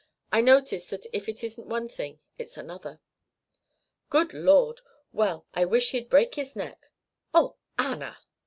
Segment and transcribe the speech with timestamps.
[0.31, 2.99] I notice that if it isn't one thing it's another."
[4.09, 4.81] "Good Lord!
[5.13, 6.89] Well, I wish he'd break his neck."
[7.35, 8.17] "Oh, Anna!"